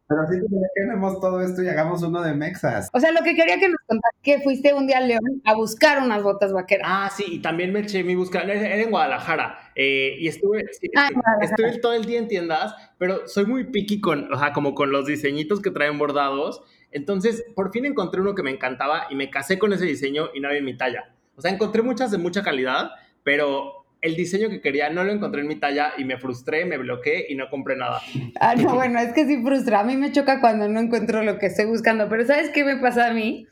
[0.08, 2.90] Pero sí que tenemos todo esto y hagamos uno de Mexas.
[2.94, 5.56] O sea, lo que quería que nos contaras que fuiste un día a León a
[5.56, 6.88] buscar unas botas vaqueras.
[6.88, 8.44] Ah, sí, y también me eché mi búsqueda.
[8.44, 9.72] Era en Guadalajara.
[9.76, 10.66] Eh, y estuve,
[10.96, 11.10] ah,
[11.42, 14.92] estuve todo el día en tiendas, pero soy muy picky con, o sea, como con
[14.92, 16.62] los diseñitos que traen bordados.
[16.92, 20.40] Entonces, por fin encontré uno que me encantaba y me casé con ese diseño y
[20.40, 21.16] no había mi talla.
[21.36, 22.92] O sea, encontré muchas de mucha calidad,
[23.24, 26.78] pero el diseño que quería no lo encontré en mi talla y me frustré, me
[26.78, 28.02] bloqueé y no compré nada.
[28.40, 29.80] Ah, no, bueno, es que sí frustra.
[29.80, 32.78] A mí me choca cuando no encuentro lo que estoy buscando, pero ¿sabes qué me
[32.78, 33.48] pasa a mí?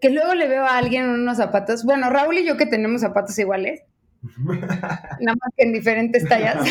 [0.00, 1.84] Que luego le veo a alguien unos zapatos.
[1.84, 3.82] Bueno, Raúl y yo que tenemos zapatos iguales,
[4.38, 6.56] nada más que en diferentes tallas.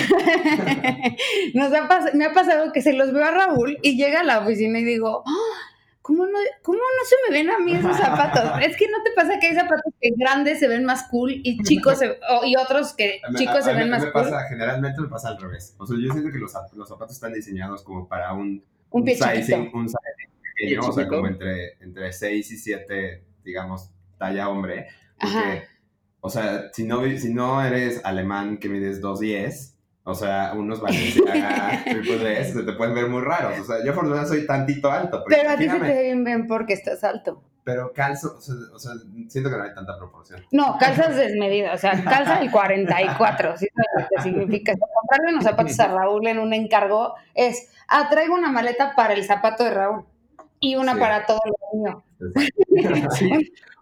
[1.54, 1.72] Nos
[2.14, 4.84] me ha pasado que se los veo a Raúl y llega a la oficina y
[4.84, 5.71] digo, ¡Ah!
[6.12, 8.44] ¿Cómo no, ¿cómo no se me ven a mí esos zapatos?
[8.62, 11.58] es que no te pasa que hay zapatos que grandes se ven más cool y
[11.64, 12.00] chicos
[12.44, 14.24] y otros que chicos se ven más me cool.
[14.24, 15.74] Pasa, generalmente me pasa al revés.
[15.78, 19.08] O sea, yo siento que los, los zapatos están diseñados como para un, un, un
[19.08, 24.88] sizing, un sizing pequeño, o sea, como entre, entre 6 y 7, digamos, talla hombre.
[25.18, 25.64] Porque,
[26.20, 29.71] o sea, si no, si no eres alemán que mides 2'10,
[30.04, 33.60] o sea, unos Valenciaga triple se te pueden ver muy raros.
[33.60, 35.24] O sea, yo por lo menos soy tantito alto.
[35.28, 37.44] Pero, a ti se te ven bien porque estás alto.
[37.64, 38.94] Pero calzo, o sea, o sea,
[39.28, 40.44] siento que no hay tanta proporción.
[40.52, 44.74] No, calzas desmedida, o sea, calza el 44, ¿sí sabes lo que significa?
[44.74, 49.24] Comprarle unos zapatos a Raúl en un encargo es, ah, traigo una maleta para el
[49.24, 50.06] zapato de Raúl
[50.60, 52.04] y una para todo lo mío.
[53.12, 53.30] Sí.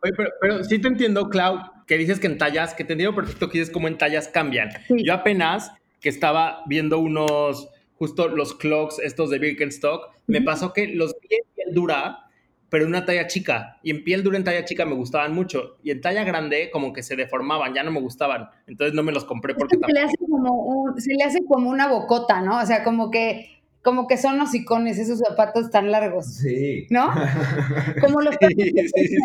[0.02, 3.16] Oye, pero, pero sí te entiendo, Clau, que dices que en tallas, que te entiendo
[3.16, 4.70] perfecto que dices cómo en tallas cambian.
[4.90, 10.88] Yo apenas que estaba viendo unos, justo los clogs estos de Birkenstock, me pasó que
[10.88, 12.30] los vi en piel dura,
[12.70, 13.80] pero en una talla chica.
[13.82, 15.78] Y en piel dura, en talla chica me gustaban mucho.
[15.84, 18.50] Y en talla grande, como que se deformaban, ya no me gustaban.
[18.68, 19.76] Entonces no me los compré porque...
[19.76, 22.60] se, le hace como se le hace como una bocota, ¿no?
[22.62, 26.26] O sea, como que como que son los icones, esos zapatos tan largos.
[26.36, 26.86] Sí.
[26.90, 27.12] ¿No?
[28.02, 29.18] Como los sí, sí,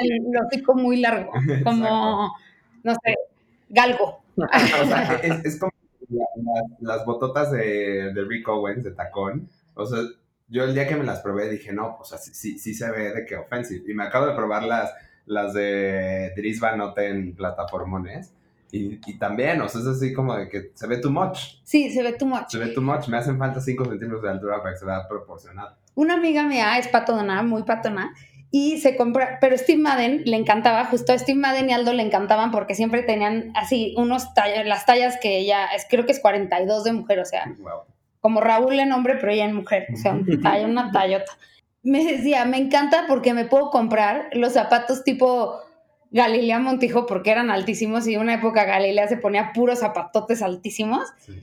[0.46, 1.32] hocico muy largo.
[1.64, 2.32] Como,
[2.84, 3.14] no sé,
[3.68, 4.20] galgo.
[4.36, 5.72] o sea, es como
[6.80, 10.00] las bototas de, de Rick Owens de tacón, o sea,
[10.48, 13.12] yo el día que me las probé dije, no, pues así sí, sí se ve
[13.12, 13.90] de que offensive.
[13.90, 14.92] Y me acabo de probar las,
[15.26, 18.32] las de Dries Van Noten plataformones.
[18.70, 21.60] Y, y, también, o sea, es así como de que se ve too much.
[21.62, 22.48] Sí, se ve too much.
[22.48, 23.06] Se ve too much.
[23.06, 25.76] Me hacen falta 5 centímetros de altura para que se vea proporcionado.
[25.94, 28.12] Una amiga mía es patona, muy patona,
[28.56, 32.04] y se compra, pero Steve Madden le encantaba, justo a Steve Madden y Aldo le
[32.04, 36.20] encantaban porque siempre tenían así unos tallas, las tallas que ella, es, creo que es
[36.20, 37.80] 42 de mujer, o sea, Wow.
[38.20, 41.32] como Raúl en hombre, pero ella en mujer, o sea, un talla, una tallota.
[41.82, 45.58] Me decía, me encanta porque me puedo comprar los zapatos tipo
[46.12, 51.08] Galilea Montijo porque eran altísimos y en una época Galilea se ponía puros zapatotes altísimos
[51.18, 51.42] Sí.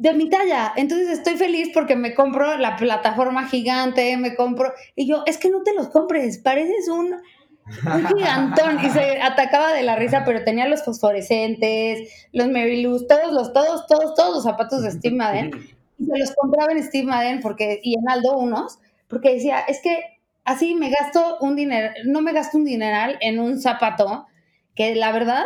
[0.00, 0.72] De mi talla.
[0.76, 4.72] Entonces estoy feliz porque me compro la plataforma gigante, me compro.
[4.96, 8.82] Y yo, es que no te los compres, pareces un, un gigantón.
[8.82, 13.52] Y se atacaba de la risa, pero tenía los fosforescentes, los Mary Lou's, todos los,
[13.52, 15.50] todos, todos, todos los zapatos de Steve Madden.
[16.00, 19.82] Y se los compraba en Steve Madden porque, y en Aldo unos, porque decía, es
[19.82, 20.02] que
[20.46, 24.26] así me gasto un dinero, no me gasto un dineral en un zapato
[24.74, 25.44] que la verdad,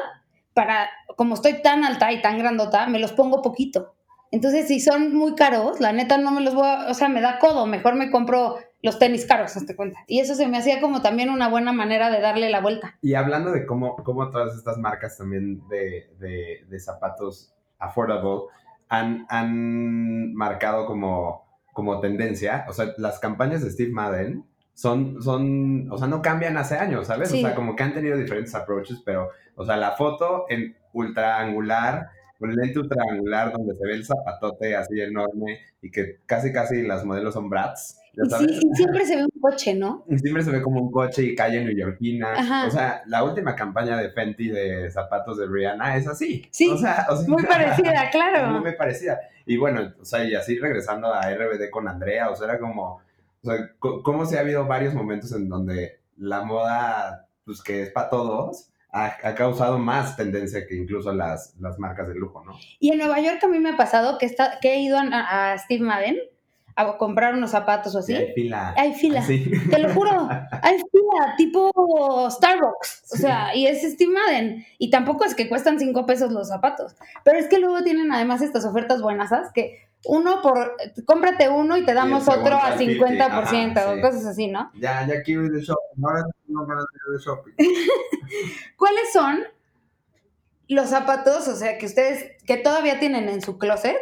[0.53, 3.94] para, como estoy tan alta y tan grandota, me los pongo poquito.
[4.35, 7.21] Entonces, si son muy caros, la neta no me los voy a, o sea, me
[7.21, 10.01] da codo, mejor me compro los tenis caros, hazte cuenta.
[10.09, 12.99] Y eso se me hacía como también una buena manera de darle la vuelta.
[13.01, 18.51] Y hablando de cómo, cómo todas estas marcas también de, de, de zapatos affordable
[18.89, 25.93] han, han marcado como, como tendencia, o sea, las campañas de Steve Madden son, son,
[25.93, 27.31] o sea, no cambian hace años, ¿sabes?
[27.31, 27.39] Sí.
[27.39, 31.39] O sea, como que han tenido diferentes approaches, pero, o sea, la foto en ultra
[31.39, 36.53] angular, el lente ultra angular donde se ve el zapatote así enorme y que casi,
[36.53, 40.05] casi las modelos son brats, Y, sí, y siempre se ve un coche, ¿no?
[40.09, 42.33] Y Siempre se ve como un coche y calle neoyorquina.
[42.33, 42.67] Ajá.
[42.67, 46.47] O sea, la última campaña de Fenty de zapatos de Rihanna es así.
[46.51, 48.61] Sí, o sea, o sea, Muy parecida, claro.
[48.61, 49.21] Muy parecida.
[49.47, 53.01] Y bueno, o sea, y así regresando a RBD con Andrea, o sea, era como,
[53.43, 57.91] o sea, cómo se ha habido varios momentos en donde la moda, pues que es
[57.91, 62.53] para todos, ha, ha causado más tendencia que incluso las, las marcas de lujo, ¿no?
[62.79, 65.53] Y en Nueva York a mí me ha pasado que, está, que he ido a,
[65.53, 66.17] a Steve Madden
[66.77, 68.13] a comprar unos zapatos o así.
[68.13, 68.75] Y hay fila.
[68.77, 69.23] Hay fila.
[69.23, 69.51] Sí.
[69.71, 70.29] Te lo juro,
[70.63, 74.65] hay fila tipo Starbucks, o sea, y es Steve Madden.
[74.79, 78.43] Y tampoco es que cuestan cinco pesos los zapatos, pero es que luego tienen además
[78.43, 83.29] estas ofertas buenasas que uno por, cómprate uno y te damos otro a al 50,
[83.29, 84.01] 50% ajá, o sí.
[84.01, 84.71] cosas así, ¿no?
[84.75, 86.05] Ya, ya quiero ir de shopping.
[86.05, 87.53] Ahora no ganas de ir de shopping.
[88.77, 89.45] ¿Cuáles son
[90.69, 93.99] los zapatos, o sea, que ustedes, que todavía tienen en su closet,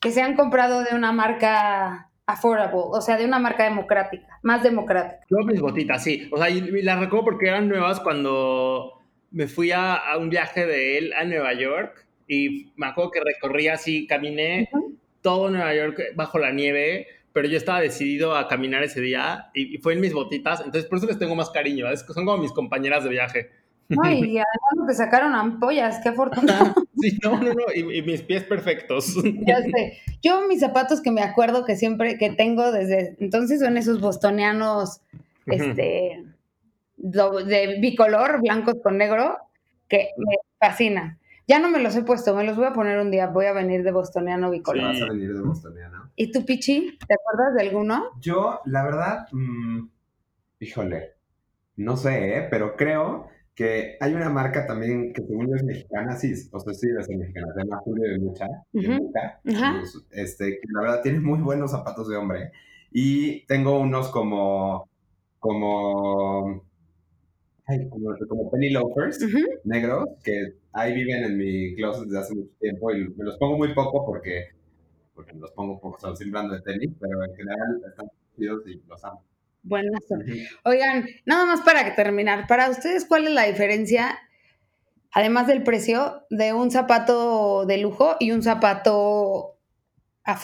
[0.00, 4.62] que se han comprado de una marca affordable, o sea, de una marca democrática, más
[4.62, 5.24] democrática?
[5.30, 6.28] Yo mis botitas, sí.
[6.32, 10.66] O sea, y las recuerdo porque eran nuevas cuando me fui a, a un viaje
[10.66, 14.68] de él a Nueva York y me acuerdo que recorrí así, caminé.
[15.24, 19.74] Todo Nueva York bajo la nieve, pero yo estaba decidido a caminar ese día y,
[19.74, 22.36] y fue en mis botitas, entonces por eso les tengo más cariño, es son como
[22.36, 23.50] mis compañeras de viaje.
[23.88, 26.74] No, y además te sacaron ampollas, qué afortunado.
[26.96, 29.14] Sí, no, no, no, y, y mis pies perfectos.
[29.46, 29.98] Ya sé.
[30.22, 35.02] Yo mis zapatos que me acuerdo que siempre que tengo desde entonces son esos bostonianos
[35.44, 36.24] este
[36.96, 39.36] de bicolor, blancos con negro,
[39.88, 41.18] que me fascinan.
[41.46, 43.52] Ya no me los he puesto, me los voy a poner un día, voy a
[43.52, 44.92] venir de bostoniano bicolor.
[44.92, 46.10] Vas a venir de Bostoniana.
[46.16, 46.98] ¿Y tú, Pichi?
[47.06, 48.10] ¿Te acuerdas de alguno?
[48.20, 49.86] Yo, la verdad, mm,
[50.60, 51.12] híjole,
[51.76, 52.48] no sé, ¿eh?
[52.50, 56.72] pero creo que hay una marca también que según yo es mexicana, sí, o sea,
[56.72, 59.40] sí debe ser mexicana, se llama Julio de Mucha, de Mucha,
[60.10, 62.50] este, que la verdad tiene muy buenos zapatos de hombre,
[62.90, 64.88] y tengo unos como,
[65.38, 66.64] como,
[67.66, 69.24] ay, como, como penny loafers,
[69.64, 73.56] negros, que ahí viven en mi closet desde hace mucho tiempo, y me los pongo
[73.56, 74.48] muy poco porque,
[75.14, 78.06] porque me los pongo poco, siempre ando de tenis, pero en general están
[78.36, 79.22] chidos y los amo.
[79.62, 80.16] Buenazo.
[80.64, 84.18] Oigan, nada más para terminar, para ustedes, ¿cuál es la diferencia,
[85.10, 89.53] además del precio, de un zapato de lujo y un zapato,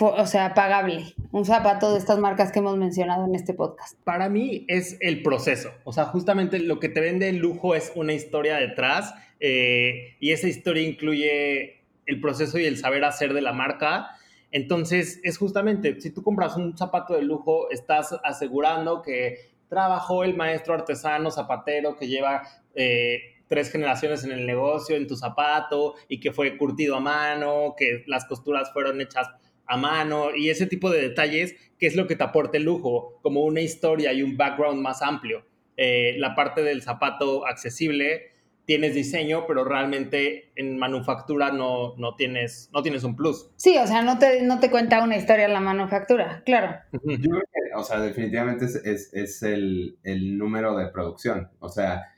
[0.00, 1.14] o sea, pagable?
[1.32, 3.98] Un zapato de estas marcas que hemos mencionado en este podcast.
[4.04, 5.70] Para mí es el proceso.
[5.84, 10.32] O sea, justamente lo que te vende el lujo es una historia detrás eh, y
[10.32, 14.10] esa historia incluye el proceso y el saber hacer de la marca.
[14.50, 20.36] Entonces, es justamente, si tú compras un zapato de lujo, estás asegurando que trabajó el
[20.36, 22.42] maestro artesano zapatero que lleva
[22.74, 27.74] eh, tres generaciones en el negocio, en tu zapato, y que fue curtido a mano,
[27.76, 29.28] que las costuras fueron hechas
[29.70, 33.20] a mano, y ese tipo de detalles, que es lo que te aporta el lujo,
[33.22, 35.46] como una historia y un background más amplio.
[35.76, 38.32] Eh, la parte del zapato accesible,
[38.64, 43.50] tienes diseño, pero realmente en manufactura no, no, tienes, no tienes un plus.
[43.56, 46.76] Sí, o sea, no te, no te cuenta una historia la manufactura, claro.
[46.92, 51.48] Yo creo que, o sea, definitivamente es, es, es el, el número de producción.
[51.60, 52.12] O sea,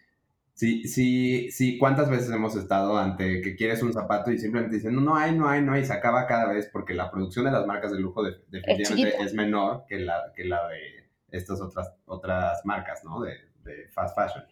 [0.63, 4.95] sí, sí, sí, ¿cuántas veces hemos estado ante que quieres un zapato y simplemente dicen,
[4.95, 7.47] no, no hay, no hay, no hay, y se acaba cada vez porque la producción
[7.47, 11.61] de las marcas de lujo de- definitivamente es, menor que la, que la de estas
[11.61, 13.23] otras, otras marcas, ¿no?
[13.23, 13.33] De,
[13.65, 14.45] de fast fashion.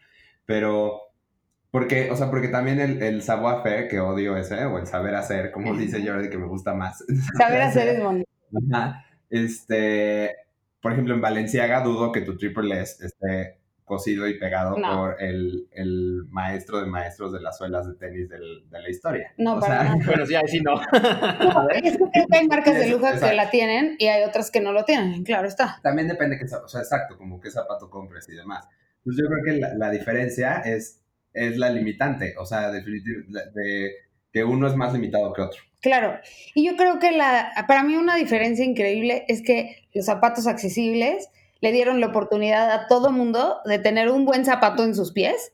[0.46, 1.00] Pero,
[1.70, 5.52] porque, o sea, porque también el, el savoir-faire, que odio ese, o el saber hacer,
[5.52, 7.04] como dice Jordi, que me gusta más.
[7.38, 8.28] Saber hacer es bonito.
[8.72, 9.04] Ajá.
[9.28, 10.34] Este,
[10.82, 13.59] por ejemplo, en Valenciaga dudo que tu triple S esté
[13.90, 14.96] cosido y pegado No.
[14.96, 19.34] por el, el maestro de maestros de las suelas de tenis del- de la historia.
[19.36, 19.96] No, O para sea, nada.
[20.06, 20.76] Bueno, sí, ahí sí no.
[20.76, 24.50] No, es que creo que hay marcas de lujo que la tienen y hay otras
[24.50, 25.80] que no lo tienen, claro está.
[25.82, 28.66] También depende que, o sea, exacto, como qué zapato compres y demás.
[29.04, 33.90] Pues yo creo que la, la diferencia es, es la limitante, o sea, definitivamente, de
[34.32, 35.60] que uno es más limitado que otro.
[35.82, 36.18] Claro.
[36.54, 41.28] Y yo creo que la, para mí una diferencia increíble es que los zapatos accesibles
[41.60, 45.52] le dieron la oportunidad a todo mundo de tener un buen zapato en sus pies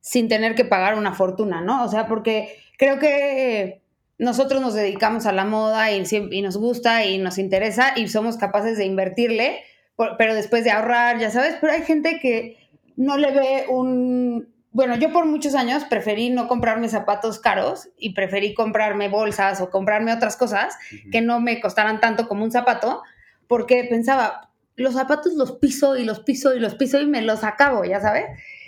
[0.00, 1.84] sin tener que pagar una fortuna, ¿no?
[1.84, 3.82] O sea, porque creo que
[4.18, 6.00] nosotros nos dedicamos a la moda y,
[6.42, 9.62] nos gusta y nos interesa y somos capaces de invertirle,
[9.96, 12.56] por- pero después de ahorrar, ya sabes, pero hay gente que
[12.96, 14.54] no le ve un...
[14.70, 19.70] Bueno, yo por muchos años preferí no comprarme zapatos caros y preferí comprarme bolsas o
[19.70, 20.76] comprarme otras cosas
[21.10, 23.02] que no me costaran tanto como un zapato,
[23.48, 24.45] porque pensaba,
[24.76, 28.00] los zapatos los piso y los piso y los piso y me los acabo, ya
[28.00, 28.24] sabes.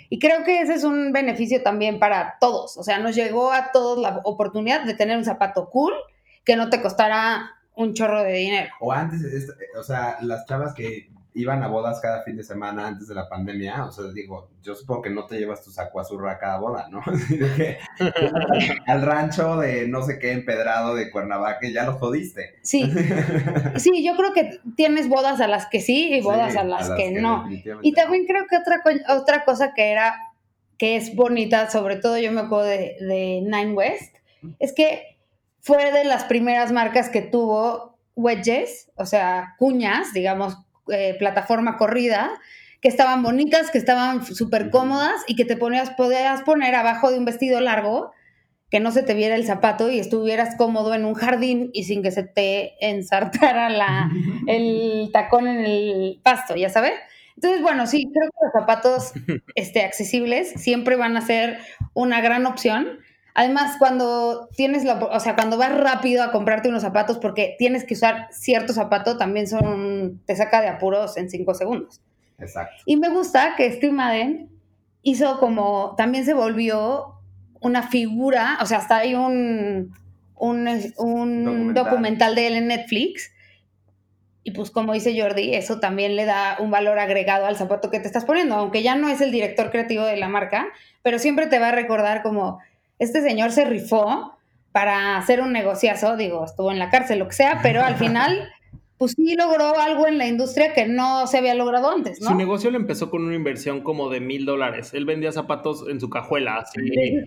[0.09, 2.77] Y creo que ese es un beneficio también para todos.
[2.77, 5.93] O sea, nos llegó a todos la oportunidad de tener un zapato cool
[6.43, 8.73] que no te costara un chorro de dinero.
[8.79, 12.87] O antes, es- o sea, las chavas que iban a bodas cada fin de semana
[12.87, 15.99] antes de la pandemia, o sea, digo, yo supongo que no te llevas tu saco
[15.99, 17.01] azurra a cada boda, ¿no?
[17.29, 17.77] De que
[18.87, 22.55] al rancho de no sé qué empedrado de Cuernavaca ya lo jodiste.
[22.63, 22.91] Sí,
[23.77, 26.89] sí, yo creo que tienes bodas a las que sí y bodas Sí, a las,
[26.91, 27.47] que, no.
[27.81, 28.81] Y también creo que otra,
[29.15, 30.15] otra cosa que era,
[30.77, 34.15] que es bonita, sobre todo yo me acuerdo de, de Nine West,
[34.57, 35.17] es que
[35.59, 40.57] fue de las primeras marcas que tuvo wedges, o sea, cuñas, digamos,
[40.91, 42.31] eh, plataforma corrida,
[42.81, 47.17] que estaban bonitas, que estaban súper cómodas y que te ponías, podías poner abajo de
[47.17, 48.11] un vestido largo
[48.69, 52.03] que no se te viera el zapato y estuvieras cómodo en un jardín y sin
[52.03, 54.09] que se te ensartara la,
[54.47, 56.93] el tacón en el pasto, ya sabes.
[57.35, 59.13] Entonces, bueno, sí, creo que los zapatos
[59.55, 61.59] este, accesibles siempre van a ser
[61.93, 62.99] una gran opción.
[63.33, 67.83] Además, cuando tienes la, o sea, cuando vas rápido a comprarte unos zapatos porque tienes
[67.85, 72.01] que usar cierto zapato, también son, te saca de apuros en cinco segundos.
[72.39, 72.83] Exacto.
[72.85, 74.49] Y me gusta que Steve Madden
[75.03, 77.15] hizo como, también se volvió
[77.61, 79.93] una figura, o sea, hasta hay un,
[80.35, 81.73] un, un Documental.
[81.73, 82.35] documental.
[82.35, 83.31] de él en Netflix.
[84.43, 87.99] Y pues como dice Jordi, eso también le da un valor agregado al zapato que
[87.99, 90.67] te estás poniendo, aunque ya no es el director creativo de la marca,
[91.03, 92.59] pero siempre te va a recordar como,
[92.99, 94.35] este señor se rifó
[94.71, 98.49] para hacer un negociazo, digo, estuvo en la cárcel, lo que sea, pero al final,
[98.97, 102.29] pues sí logró algo en la industria que no se había logrado antes, ¿no?
[102.29, 104.93] Su negocio le empezó con una inversión como de mil dólares.
[104.93, 106.57] Él vendía zapatos en su cajuela.
[106.57, 106.81] Así.
[106.81, 107.19] Sí.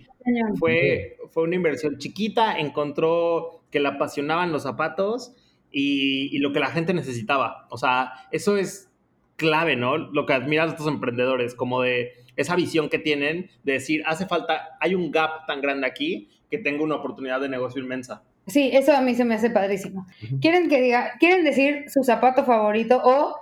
[0.57, 5.33] Fue, fue una inversión chiquita, encontró que le apasionaban los zapatos
[5.71, 7.67] y, y lo que la gente necesitaba.
[7.69, 8.89] O sea, eso es
[9.35, 9.97] clave, ¿no?
[9.97, 14.25] Lo que admiras de estos emprendedores, como de esa visión que tienen de decir, hace
[14.25, 18.23] falta, hay un gap tan grande aquí que tengo una oportunidad de negocio inmensa.
[18.47, 20.05] Sí, eso a mí se me hace padrísimo.
[20.41, 23.35] ¿Quieren que diga, quieren decir su zapato favorito o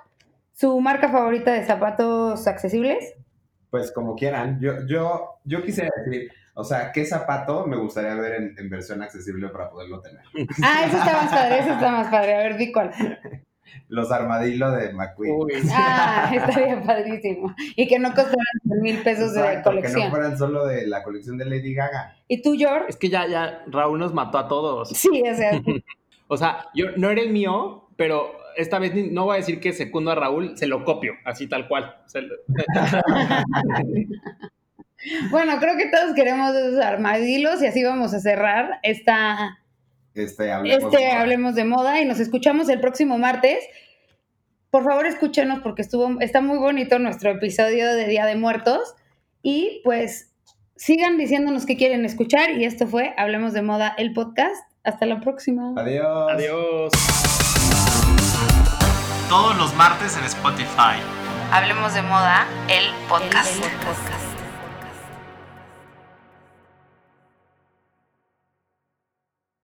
[0.54, 3.16] su marca favorita de zapatos accesibles?
[3.70, 4.60] Pues como quieran.
[4.62, 9.02] Yo, yo, yo quisiera decir, o sea, ¿qué zapato me gustaría ver en, en versión
[9.02, 10.22] accesible para poderlo tener?
[10.64, 12.36] Ah, eso está más padre, eso está más padre.
[12.36, 12.92] A ver, di cuál.
[13.90, 15.34] Los armadillos de McQueen.
[15.36, 17.54] Uy, Ah, estaría padrísimo.
[17.76, 20.10] Y que no costaran 100 mil pesos de Exacto, Que no colección.
[20.12, 22.16] fueran solo de la colección de Lady Gaga.
[22.28, 22.86] ¿Y tú, George?
[22.90, 24.90] es que ya, ya Raúl nos mató a todos.
[24.90, 25.62] Sí, o sea,
[26.28, 29.74] O sea, yo no era el mío, pero esta vez no voy a decir que
[29.74, 31.98] secundo a Raúl, se lo copio, así tal cual.
[32.14, 32.36] Lo-
[35.32, 39.58] bueno, creo que todos queremos esos armadillos y así vamos a cerrar esta,
[40.14, 43.60] Este, hablemos este de- Hablemos de Moda y nos escuchamos el próximo martes.
[44.70, 48.96] Por favor, escúchenos porque estuvo, está muy bonito nuestro episodio de Día de Muertos.
[49.44, 50.34] Y pues
[50.76, 52.52] sigan diciéndonos qué quieren escuchar.
[52.52, 54.64] Y esto fue Hablemos de Moda, el podcast.
[54.84, 55.74] Hasta la próxima.
[55.78, 56.32] Adiós.
[56.32, 56.92] Adiós.
[59.30, 60.98] Todos los martes en Spotify.
[61.52, 64.31] Hablemos de Moda, el podcast.